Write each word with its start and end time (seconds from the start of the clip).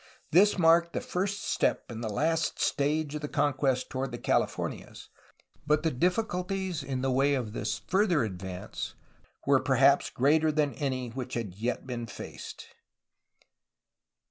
This 0.31 0.57
marked 0.57 0.93
the 0.93 0.99
first 0.99 1.43
step 1.43 1.83
in 1.91 2.01
the 2.01 2.09
last 2.09 2.59
stage 2.59 3.13
of 3.13 3.21
the 3.21 3.27
conquest 3.27 3.87
toward 3.91 4.11
the 4.11 4.17
Californias, 4.17 5.09
but 5.67 5.83
the 5.83 5.91
diffi 5.91 6.25
culties 6.25 6.83
in 6.83 7.03
the 7.03 7.11
way 7.11 7.35
of 7.35 7.53
this 7.53 7.77
further 7.87 8.23
advance 8.23 8.95
were 9.45 9.59
perhaps 9.59 10.09
greater 10.09 10.51
than 10.51 10.73
any 10.73 11.09
which 11.09 11.35
had 11.35 11.53
yet 11.53 11.85
been 11.85 12.07
faced. 12.07 12.69